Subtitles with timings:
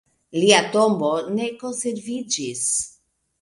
[0.43, 2.65] Lia tombo ne konserviĝis.